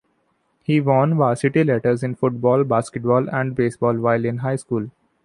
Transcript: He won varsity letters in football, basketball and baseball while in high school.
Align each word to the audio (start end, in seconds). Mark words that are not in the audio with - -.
He 0.63 0.81
won 0.81 1.15
varsity 1.15 1.63
letters 1.63 2.01
in 2.01 2.15
football, 2.15 2.63
basketball 2.63 3.29
and 3.29 3.55
baseball 3.55 3.93
while 3.97 4.25
in 4.25 4.37
high 4.39 4.55
school. 4.55 4.89